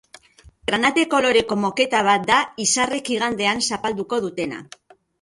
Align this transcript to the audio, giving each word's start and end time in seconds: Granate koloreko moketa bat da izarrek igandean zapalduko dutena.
Granate 0.71 1.03
koloreko 1.11 1.59
moketa 1.67 2.01
bat 2.09 2.27
da 2.31 2.41
izarrek 2.67 3.15
igandean 3.19 3.65
zapalduko 3.71 4.25
dutena. 4.29 4.69